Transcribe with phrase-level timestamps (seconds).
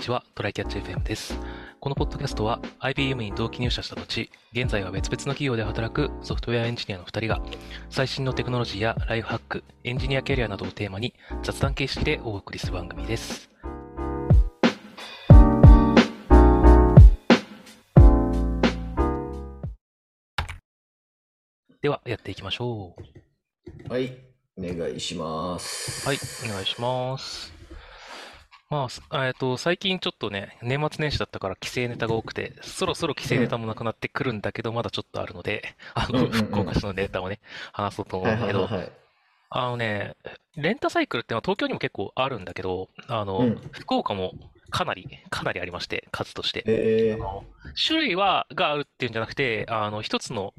[0.00, 1.38] ちは、トライキャッチ FM です。
[1.78, 7.42] このポッドキャストは IBM に同期入社した後、現在は別々の企業で働くソフトウェアエンジニアの2人が、
[7.90, 13.50] 最新のテクノロジーやライフハック、エンジニアキャリアなどをテーマに雑談形式でお送りする番組です。
[21.82, 22.96] では、やっていきましょ
[23.86, 23.92] う。
[23.92, 24.16] はい、
[24.56, 26.06] お願いします。
[26.06, 27.59] はい、お願いします。
[28.70, 37.40] まあす、えっと、最近ちょっとね、年末年始だったから規制ネタが多くて、そろそろ規制ネタもなくなってくるんだけど、まだちょっとあるので、あの、うんうんうん福岡市のネタをね、
[37.72, 38.92] 話そうと思うはいんだけど、はいはいはい。
[39.50, 40.14] あのね、
[40.54, 44.34] レンタサイクルってのは東京にも結構あるんだけど、あの、うん福岡も
[44.70, 46.62] かなり、かなりありまして、数として。
[46.66, 50.54] えー、あの種類は、があるっていうんじゃなくて、あの、一つの、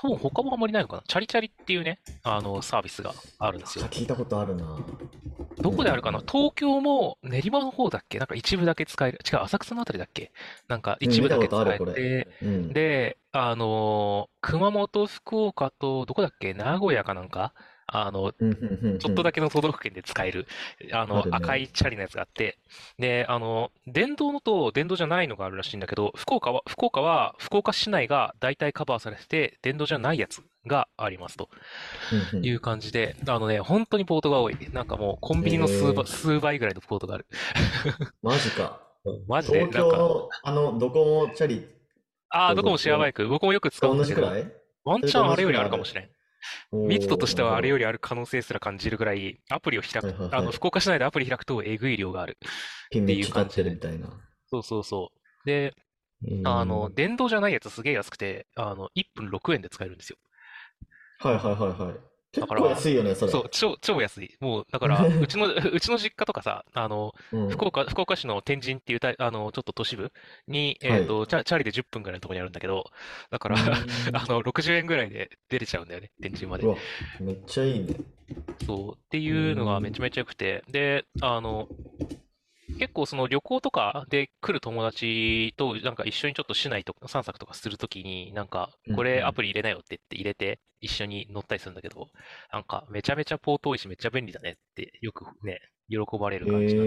[0.00, 1.02] 多分他もあんまりないのかな？
[1.06, 3.86] チャリチャリっていうね、あの、サービスがあるんですよ。
[3.86, 4.78] 聞いたことあるな。
[5.58, 6.20] どこであるかな？
[6.20, 8.18] 東京も練馬の方だっけ？
[8.18, 9.18] なんか一部だけ使える。
[9.26, 10.32] 違う、浅草のあたりだっけ？
[10.68, 12.72] なんか一部だけ使えて、うん。
[12.72, 16.52] で、あのー熊本、福岡と、どこだっけ？
[16.52, 17.54] 名古屋かなんか
[17.86, 20.46] あの、ちょっとだけの都道府県で使える、
[20.92, 22.58] あの赤いチャリのやつがあって、
[22.98, 31.48] で、あの、電動のと電動じゃないのがあるらしいんだけど、福岡は、福岡は、福岡市内が大体カバーされてて、電動じゃないやつがありますと。
[32.42, 34.56] いう感じで、あのね、本当にポートが多い。
[34.72, 37.26] なんかもう、コンビニの数倍、数倍ぐらいのポートがある。
[38.22, 38.80] マジか。
[39.28, 41.64] マジで、東なんか、京のあのドコモチャリ。
[42.30, 44.22] ああ、どこもシェアバイク、僕もよく使うんだけど、
[44.84, 46.10] ワンチャンあれよりあるかもしれん。
[46.86, 52.38] 密度としてはあれよりりある可能性すら感じるぐらい、アプリを開く、はいはいはいあの、福岡市内でアプリ開くとえぐい量がある。
[53.14, 54.08] っちゃ立ってるみたいな。
[54.48, 55.46] そうそうそう。
[55.46, 55.74] で、
[56.24, 60.18] えーあの、電動じゃないやつすげえ安くて、あの、1分6円で使えるんですよ。
[61.18, 62.15] はいはいはいはい。
[62.36, 63.32] 結だから構安いよね、それ。
[63.32, 64.36] そう、超、超安い。
[64.40, 70.12] もう、だから、 うちの、うちの実家とかさ、あの、うん福岡、福岡市の天神っていうた、あの、ちょっと都市部
[70.46, 72.84] に、えっと、チャ、チャリで10分ぐらいのところにあるんだけど、
[73.30, 73.66] だから、うん
[74.16, 76.66] あの、60円ぐらいで出れちゃうんだよね、天神まで
[77.20, 77.96] めっちゃいいね。
[78.66, 81.68] そう、っていうのがめちゃめちゃ良くて、で、あの、
[82.78, 89.04] 結構その旅行とかで来る友達となんか一緒にちょっと市内とか散策とかするときに、なんか、こうんうん。
[89.04, 92.08] れアプリ入れなよって言って入れて一緒に乗ったりするんだけど、
[92.52, 96.86] なんかめちゃめちゃポート多いしめっちゃ便利だねってよくね、喜ばれる感じなん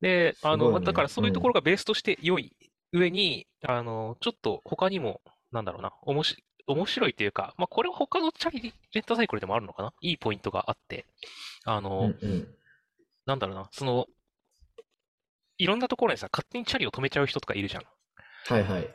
[0.00, 0.84] であの、ね。
[0.84, 2.56] だからそういうところがベースとして良い
[2.92, 5.20] 上に、あの、ちょっと他にも、
[5.52, 9.92] なんだろうな、おもし、面白いというか、まあ、これは他のチャリレンタサイクルでもあるのかな？
[10.00, 11.04] いいポイントがあって、
[11.64, 12.54] あうの、んうん。
[13.26, 14.06] なんだろうな、その、
[15.58, 17.82] いろんなところにさ、勝手にチャリを止めちゃう人とかいるじゃん。
[18.46, 18.94] はいはい。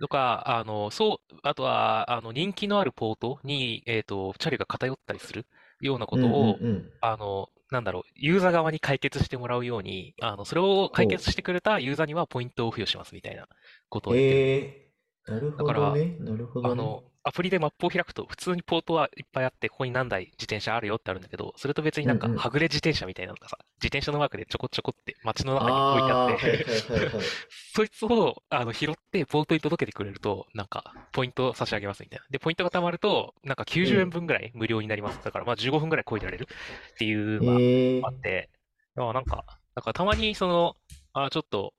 [0.00, 5.46] とか、あの、そう、あとは、あの、人気のあるポートに、えっと、チャリが偏ったりする
[5.80, 13.46] ようなことを、うんうんうんあの、なんだろう、ユーザー側に解決してもらうように、あの、それを解決してくれたユーザーにはポイントを付与しますみたいな
[13.88, 14.40] ことを言ってる。
[14.40, 16.16] えー、なるほだからどね。
[16.20, 16.72] なるほどね。
[16.72, 27.10] あの、アプリでマップを開くと、普通にポートはいっぱいあって、ここに何台自転車あるよってあるんだけど、それと別になんか、はぐれ自転車みたいなのがさ、自転車のマークでちょこちょこって街の中にあ置いてあって。
[27.74, 32.26] そいつをあの拾ってポートに届けてくれると、なんか、ポイントを差し上げますみたいな。
[32.30, 35.24] で、ポイントが貯まると、なんか90円分ぐらい無料になります。
[35.24, 36.46] だから、まあ15分ぐらい漕いでられる
[36.94, 38.50] っていうのがえーあって、
[38.96, 40.76] あなんか、だからたまにその、
[41.14, 41.72] あちょっと、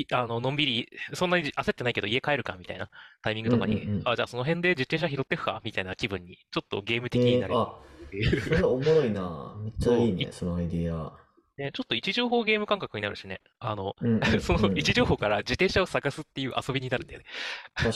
[0.00, 2.90] い、あの、のんびり、そんなに焦ってないけど家帰るかみたいな
[3.22, 8.40] タイミングとかに、うんうんうんあ、じゃあその辺で自転車拾ってくかみたいな気分に、ちょっとゲーム的えになるっていう。
[8.40, 9.56] それおもろいな。
[9.62, 11.24] めっちゃいいね、そのアイディア。
[11.56, 13.40] ね、ちょっと位置情報ゲーム感覚になるしね。
[13.60, 17.26] あの、うんうん そのうん位置情報から自転車を探すっていう遊びになるんだよね。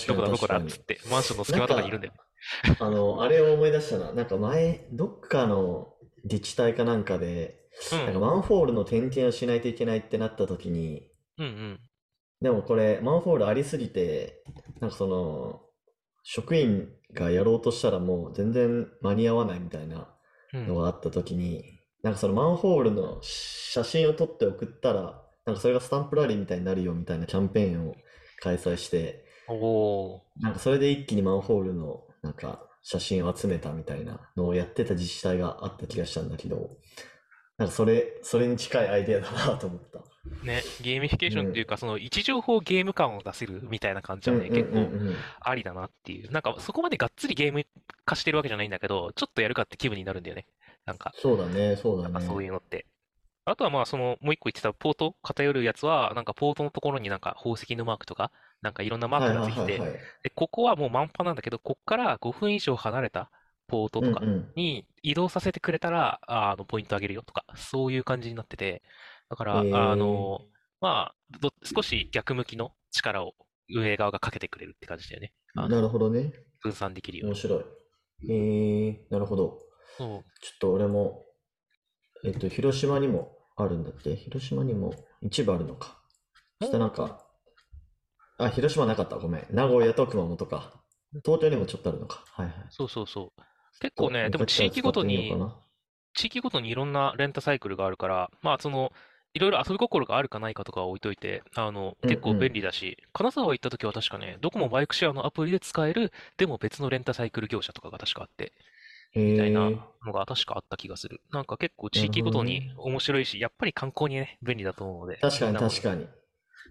[0.07, 2.77] どこだどこだっつって、マンションの隙間とかにいるんだよね。
[2.79, 4.13] あの、あれを思い出したな。
[4.13, 5.95] なんか前、どっかの
[6.25, 7.57] 自治体かなんかで、
[7.93, 11.81] うんなんかマンホールの点検をしないといけないってなった時に、うんうん。
[12.41, 14.43] でもこれ、マンホールありすぎて、
[14.81, 15.61] なんかその、
[16.23, 20.15] 職員がやろうとしたらもう全然間に合わないみたいな
[20.53, 21.65] うんのがあった時に、
[22.03, 27.95] なんかそのマンホールの写真を撮って送ったら、なんかそれがスタンプラリーみたいになるよみたいなキャンペーンを
[28.41, 29.25] 開催して。
[30.41, 36.77] なんかそれで一気にマンホールのなんか写真を集めたみたいなのをやってた自治体があった気がしたんだけど、
[37.57, 40.05] なんかそれ、それに近いアイデアだなと思った。
[40.43, 46.31] ね、ゲーミフィケーションっていうか、その位置情報ゲーム感を出せるみたいな感じはね、うん結構うんうんうんありだなっていう。
[46.31, 47.65] なんかそこまでがっつりゲーム
[48.05, 50.47] 化してるわけじゃないんだけど、ちょっとやるかって気分になるんだよね。
[50.87, 52.27] なんか、そうだね、そうだなんかね。
[52.27, 52.87] そういうのって。
[53.45, 58.31] あとはまあ、その、もう一個言ってたポート偏るやつは、なんかポートのところになんか宝石のマークとか、
[58.61, 60.01] なんかいろんなマークがついてて、はいはいはいはい。
[60.23, 63.31] で、ここはもう満帆なんだけど、こっから5分以上離れた
[63.67, 68.83] ポートとかうんうんに移動させてくれたら、ああの、ポイントあげるよとか、そういう感じになってて、
[69.31, 70.41] だから、あの、
[70.81, 73.35] まあ、ど少し逆向きの力を
[73.75, 75.33] 運営側がかけてくれるって感じだよね。
[75.55, 76.33] なるほどね。
[76.63, 77.33] 分散できるように。
[77.33, 77.65] 面白い。
[78.31, 79.59] えー、なるほど。
[79.97, 81.25] そうちょっと俺も、
[82.25, 84.17] えっと、広島にもあるんだって。
[84.17, 86.01] 広島にも一部あるのか。
[86.61, 87.25] そしたらなんか、
[88.39, 89.17] あ、広島なかった。
[89.17, 89.47] ごめん。
[89.51, 90.81] 名古屋と熊本か。
[91.25, 92.25] 東京にもちょっとあるのか。
[92.33, 92.55] はいはい。
[92.71, 93.43] そうそうそう。
[93.81, 95.33] 結構ね、でも地域ごとに
[96.15, 98.93] 地域ごとにいろんなレンタサイクルがあるから、まあその、
[99.39, 108.53] いろいろ遊び心があるかないかとかは置いといて、あの、うん結構便利だし、金沢行った時は確かね、どこもバイクシェアのアプリで使える、でも別のレンタサイクル業者とかが確かあって、
[109.13, 111.21] へみたいなーのが確かあった気がする。
[111.33, 116.09] なんか結構地域ごとに面白いし、やっぱり観光にね、便利だと思うので、確かに確かに。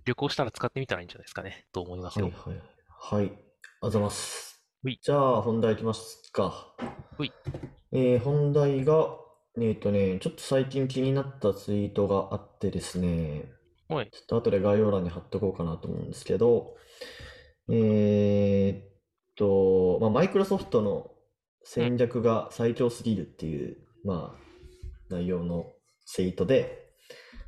[0.05, 2.31] 旅行したら使ってみたらいいんじゃないですかね、と思いますよ。
[2.31, 2.61] はいはい。
[2.99, 3.25] はい。
[3.25, 4.63] ありがとうございます。
[5.01, 6.73] じゃあ、本題いきますか。
[7.91, 9.07] えー本題が、
[9.59, 13.45] えっとね、ちょっと最近気になったツイートがあってですね、
[13.89, 16.75] はいちょっと後で概要欄に貼っとこうかなと思うんですけど、
[17.69, 18.98] えーっ
[19.36, 21.12] と、まあ、マイクロソフトの
[21.63, 25.71] 戦略が最強すぎるっていう、まあ、内容の
[26.06, 26.88] ツイートで、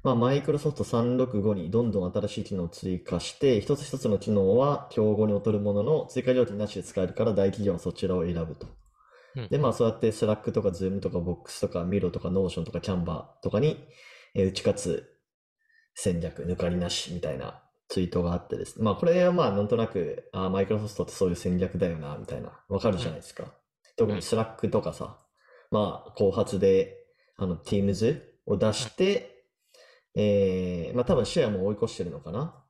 [0.03, 8.67] まあ、マイクロソフト365にどんどん新しい機能を追加して、一つ一つの機能は競合に劣るものの追加料金なしで使えるから大企業はそちらを選ぶと。
[9.35, 13.87] うんで、まあそうやって Slack とか Zoom とかボックスとか Miro とか Notion とか Canva とかに、
[14.35, 15.15] えー打ち勝つ
[15.95, 18.85] 戦略、抜かりなしみたいなツイートがあってですね。
[18.85, 23.45] まあこれはまあなんとなく、あーマイクロソフトってそういう戦略だよな、みたいな、わかるじゃないですか。
[23.97, 25.17] 特に Slack とかさ、
[25.71, 26.97] まあ後発で、
[27.37, 29.45] あの、Teams を出して、
[30.15, 32.63] えー、まあ多分シェアも追い越してるのかな。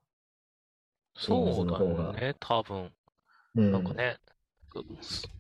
[1.16, 1.80] そうだ
[2.14, 2.92] ね、多分。
[3.56, 3.72] うん。
[3.72, 4.18] なんかね、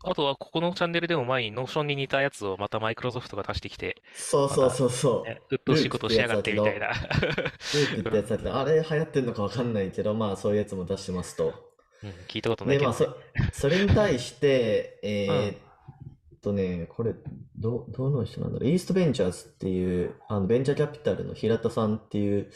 [0.04, 5.30] あとはここのチャンネルでも前に Notion に似たやつをまたマイクロソフトが出してきて、そうそうそうそう。
[5.30, 6.90] ね、鬱陶しいことをしやがってみたいな。
[6.90, 9.74] ループってやつだけど、あれ流行ってるのかわかん。
[9.74, 11.54] ないけど、まあそういうやつも出してますと。
[12.02, 17.14] うん、聞いたことないで、まけどねあそ、それに対して、えーっとね、これ、
[17.58, 18.54] ど、どの人なん。
[18.54, 18.70] だろう。
[18.70, 21.98] イーストベンチャーズっていう、あの、ベンチャーキャピタルの平田さん。
[21.98, 22.52] っていう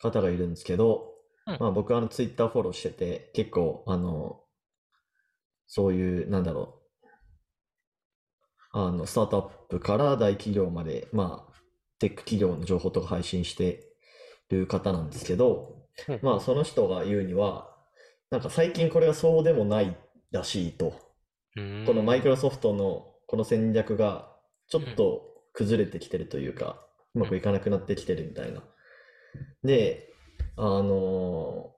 [0.00, 0.50] 方がいるん。
[0.50, 1.12] ですけど、
[1.46, 1.56] うん。
[1.58, 4.40] まあ僕あのツイッターフォローしてて、結構、あの、
[5.66, 7.08] そういう、なんだろう。
[8.72, 11.52] あの、スタートアップから大企業まで、まあ、
[11.98, 13.88] テック企業の情報とか配信して
[14.50, 17.74] る方なんですけど、うんまあ、その人が言うには、
[18.30, 19.96] なんか最近これがそうでもない
[20.30, 20.90] らしいと。
[21.86, 24.30] このマイクロソフトのこの戦略が
[24.68, 25.22] ちょっと
[25.54, 26.84] 崩れてきてるというか、
[27.14, 28.62] うまくいかなくなってきてるみたいな。
[29.64, 30.12] で、
[30.56, 31.72] あの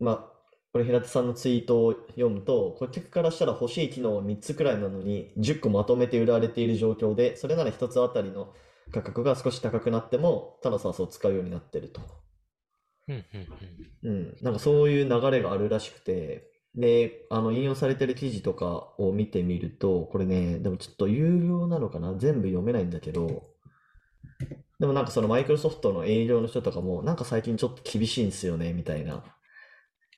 [0.00, 0.31] ーまあ、
[0.72, 8.54] これ平手さんのツイートを読むと、顧客からしたら欲しい機能は3つくらいなのに10個まとめて売られている状況で、それなら1つあたりの
[8.90, 12.00] 価格が少し高くなっても、たださそう使うようになってると。
[13.08, 13.24] うん
[14.04, 22.14] うん、なんかそういう流れがあるらしくて、で、あの、引用されてる記事とかを見てみると、これね、でもちょっと有料なのかな？
[22.16, 23.50] 全部読めないんだけど、
[24.80, 29.22] でもなんかそのマイクロソフトの営業の人とかも、なんか最近ちょっと厳しいんですよね、みたいな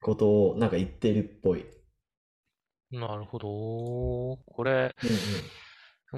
[0.04, 1.64] ことをなんか言ってるっぽい。
[2.92, 3.48] なるほど。
[4.46, 5.16] これ、うんうん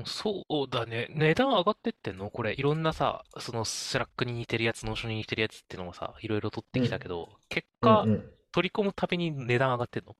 [0.04, 1.06] そうだね。
[1.10, 2.30] 値段上がってってんの？
[2.30, 10.14] これ、いろんなさ、その Slack に似てるやつ、 Notion に似てるやつっていうのもさ、いろいろ取ってきたけど、結果うん、うん取り込むたびに値段上がってんのっ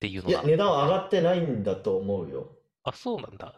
[0.00, 0.44] ていうのいや、が。
[0.44, 2.50] 値段は上がってないんだと思うよ。
[2.84, 3.54] あ、そうなんだ。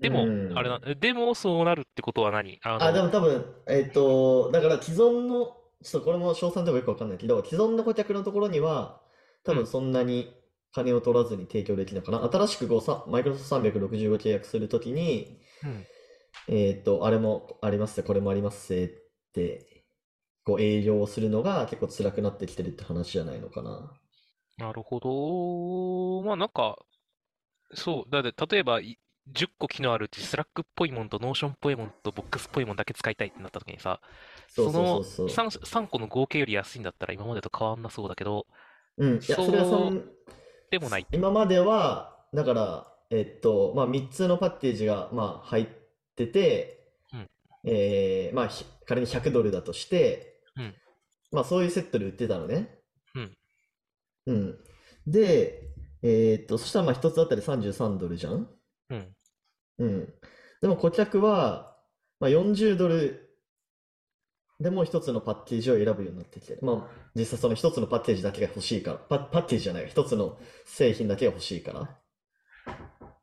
[0.00, 2.58] でも、うんあれな、でもそうなるってことは何？
[2.62, 9.00] ああ、での、も多分、えっと、だから既存の、ちょっとこれも詳細のとこよくわかんないけど、既存の顧客のところには、
[9.44, 10.34] 多分そんなに
[10.72, 12.22] 金を取らずに提供できるのかな。
[12.30, 12.66] 新しく
[13.08, 15.86] マイクロソフト365契約するときに、うん
[16.48, 18.88] えっと、あれもありますぜ、これもありますぜっ
[19.32, 19.84] て、
[20.44, 23.92] こう営業をするのが結構辛くなってきてるって話じゃないのかな。
[24.58, 26.22] なるほど。
[26.26, 26.76] まあなんか、
[27.74, 28.98] そう、だって例えばい
[29.32, 34.00] 10個機能あるうち、 Slack っぽいもんと Notion っぽいもんとボックスっぽいもんだけ使いたいってなった時にさ、
[34.48, 35.46] そのそうそう。
[35.46, 38.46] 3、3個の合計より安いんだったら今までと変わんなそうだけど、
[38.96, 39.92] うん、いや、それはそ
[40.70, 41.06] でもない。
[41.12, 45.66] 今までは、だから、えっと、まあ、3つのパッケージが、まあ、入っ
[46.16, 47.28] てて、うん
[47.64, 50.74] えーまあ、ひ仮に100ドルだとして、うん
[51.32, 52.78] まあ、そういうセットで売ってたのね。
[53.14, 53.36] うん。
[54.26, 54.58] うん。
[55.06, 55.62] で、
[56.02, 58.48] えっと、そしたら、まあ、1つあたり33ドルじゃん？
[58.90, 59.16] うん。
[59.80, 60.14] うん。
[60.62, 61.76] でも、顧客は、
[62.20, 63.30] まあ、40ドル
[64.60, 66.58] でも1つのパッケージを選ぶようになってきてる。
[66.62, 71.88] まあ、実際その1つのパッケージだけが欲しいから、パ、パッケージじゃない、1つの製品だけが欲しいから。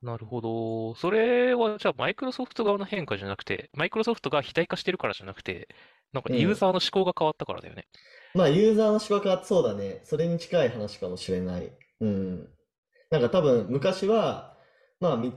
[0.02, 0.96] なるほど。
[0.96, 5.68] それは、じゃあ、マイクロソフト側の変化じゃなくて、マイクロソフトが肥大化してるからじゃなくて、
[6.12, 7.88] なんかうんユーザーの思考が変わったからだよね。
[8.34, 10.02] まあ、ユーザーの芝はそうだね。
[10.06, 11.72] それに近い話かもしれない。
[12.00, 12.50] うん。
[13.12, 14.58] なんか多分、昔は、
[15.00, 15.34] まあ、み、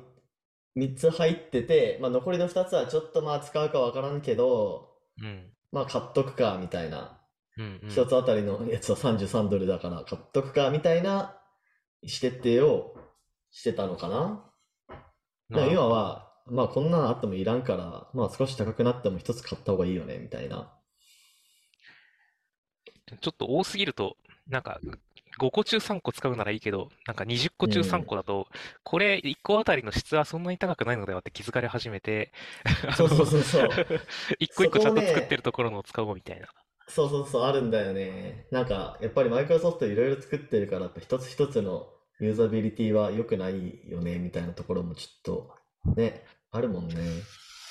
[0.77, 5.53] 3つ入ってて、まあ、残りの2つはちょっとまあ、使うかわからんけど、うん。
[5.73, 7.21] まあ、買っとくか、みたいな。
[7.57, 7.89] うんうん。
[7.89, 11.41] 1つあたりのやつは33ドルだから、買っとくか、みたいな
[12.03, 12.95] 意思決定を
[13.51, 14.47] してたのかな。
[15.51, 20.73] でも今は、まあ、こんなのあってもいらんから、まあ、少し高くなっても1つ買った方がいいよね、みたいな。
[23.21, 24.81] ちょっと多すぎると、なんか、
[25.39, 28.49] 5個中3個使うならいいけど、なんか20個中3個だと、
[28.83, 32.33] これ1個あたりの質はそんなに高くないのではって気づかれ始めて、
[32.97, 33.69] そうそうそうそう。
[34.39, 36.49] 一個一個ちゃんと作ってるところのを使おうみたいな。
[36.89, 38.47] そうそうそう、あるんだよね。
[38.51, 45.55] なんか、やっぱりマイクロソフトいろいろ作ってるから、一つ一つのユーザビリティは良くないよね、みたいなところもちょっと、
[45.97, 46.97] ね、あるもんね。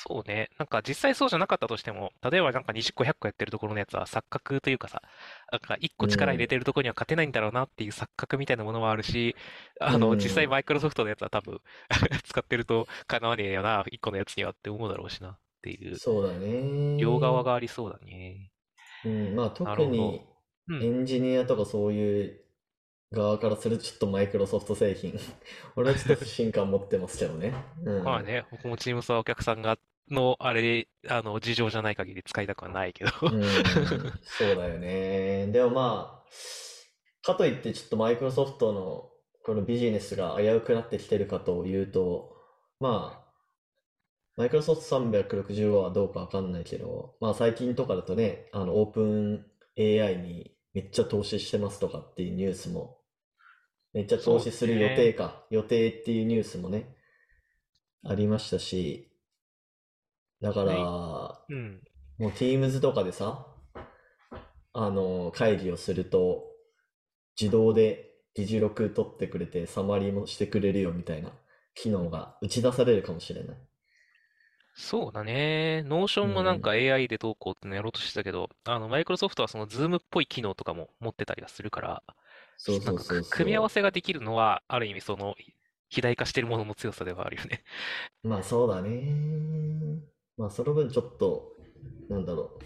[0.02, 0.50] そうね。
[0.58, 5.02] なんか実際そうじゃなかったとしても、例えばなんか20個100個やってるところのやつは錯覚というかさ、
[5.52, 9.36] なんか1個力入れてるところには勝てないんだろうなっていう錯覚みたいなものはあるし、
[9.82, 11.60] あの、うん実際マイクロソフトのやつは多分
[12.24, 16.98] 使ってるとかなわねえよな、1個のやつにはって思うだろうしなっていう、そうだね。
[16.98, 18.52] 両側がありそうだね。
[19.04, 20.22] うん、まあな特に
[20.68, 22.42] うんエンジニアとかそういう
[23.12, 25.20] 側からするとちょっとマイクロソフト製品、
[25.76, 27.54] 俺はちょっと不信感持ってますけどね。
[27.84, 28.04] うん。
[28.04, 29.78] まあね、僕も Teams はお客さんが、
[30.10, 33.12] の、あれで、あの、事情じゃない限り使いたくはないけど。
[33.22, 33.44] うん、
[34.24, 35.48] そうだよね。
[35.48, 36.30] でもまあ、
[37.22, 39.10] かといってちょっとマイクロソフトの
[39.44, 42.36] このビジネスが危うくなってきてるかというと、
[42.80, 43.30] まあ、
[44.40, 49.46] マイクロソフト365はどうかわかんないけど、まあ最近とかだとね、あの、オープン
[49.78, 52.99] AI にめっちゃ投資してますとかっていうニュースも、
[53.94, 56.96] めっちゃ投資する予定か、予定っていうニュースもね、
[58.04, 59.12] ありましたし、
[60.42, 60.74] だから、
[61.50, 61.82] うん。
[62.18, 63.48] もう Teams とかでさ、
[64.74, 66.46] あの、会議をすると、
[67.40, 71.32] 自動で議事録取ってくれて、サマリーもしてくれるよみたいな
[71.74, 73.58] 機能が打ち出されるかもしれない。
[74.76, 75.84] そうだね。
[75.84, 82.04] Notion もなんか AI でどうこうってのやろうとしてたけど、あの、マイクロソフトはその Zoom っぽい機能とかも持ってたりはするから、
[82.60, 83.30] そうなんかそうそう。
[83.30, 85.36] 組み合わせができるのは、ある意味その、
[85.90, 87.64] 肥大化してるものの強さではあるよね。
[88.24, 90.02] まあそうだね。
[90.38, 91.56] まあその分ちょっと、
[92.10, 92.60] なんだろ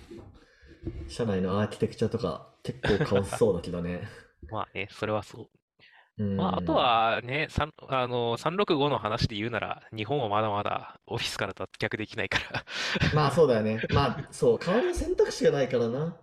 [1.08, 1.12] う。
[1.12, 4.08] 社内のアーキテクチャとか結構変わそうだけどね。
[4.50, 6.24] まあね、それはそう。
[6.24, 6.38] うん。
[6.38, 7.48] まあ、あとはね、
[7.90, 12.66] あの、365の話で言うなら、日本はまだまだオフィスから脱却できないから。
[13.14, 13.86] まあそうだよね。
[13.90, 16.18] まあそう、代わりの選択肢がないからな。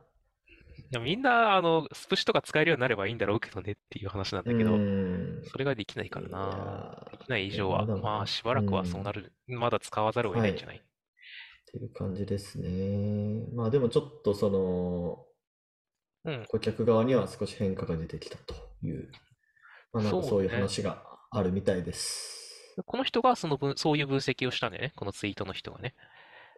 [0.93, 5.43] いやみんな、あの、スプッシュとか使えるようになればいいんだろうけどねっていう話なんだけど、うん。
[5.45, 7.07] それができないからいな。
[7.13, 9.33] できない以上は、まあ、しばらくはそうなる。
[9.47, 10.77] まだ使わざるを得ないんじゃない？
[10.79, 10.81] っ
[11.71, 13.47] ていう感じですね。
[13.55, 15.25] まあでもちょっとその、
[16.25, 16.45] うん。
[16.49, 19.13] 顧客側には少し変化が出てきたという、
[19.93, 22.75] まあなんかそういう話があるみたいです。
[22.85, 24.93] この人がその分、そういう分析をしたんだよね。
[24.97, 25.95] このツイートの人がね。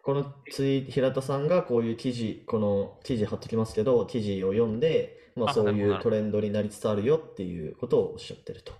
[0.02, 8.72] このツイ平田さんがこういう記事、この記事貼っときますけど、記事を読んで、まああそういうトレンドになりつつあるよっていうことをおっしゃってると。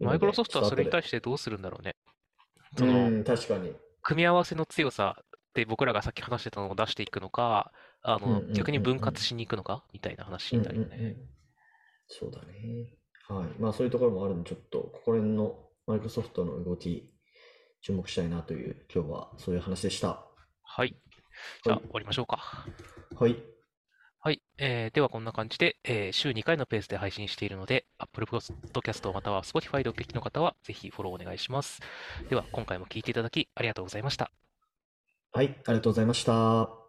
[0.00, 1.94] マイクロソフトはそれに対してどうするんだろうね。
[2.78, 3.72] うん、確かに。
[4.02, 5.22] 組み合わせの強さ
[5.54, 7.72] で僕らがさっき話してたのを出していくのか、
[8.02, 10.96] あの、逆に分割しに行くのかみたいな話になるよね。
[10.96, 11.16] うんうんうん
[12.08, 12.92] そうだね。
[13.28, 13.60] はい。
[13.60, 17.13] まあそういうところもあるんで、ちょっとここら辺のマイクロソフトの動き、
[17.84, 20.26] 注目したいなという、今日はそういう話でした。
[20.62, 20.96] はい。
[21.62, 22.70] じゃあ、はい終わりましょうか。
[23.16, 23.36] はい。
[24.20, 24.42] はい。
[24.58, 31.80] えーでは、こんな感じで、えー週2回のペースで配信しているので、Apple Podcast または Spotify でお聞きの方は、ぜひフォローお願いします。
[32.30, 34.32] では、今回も聞いていただきありがとうございました。
[35.32, 35.46] はい。
[35.66, 36.83] ありがとうございました。